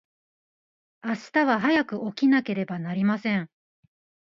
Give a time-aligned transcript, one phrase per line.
[1.03, 3.51] 明日は早く起きなければなりません。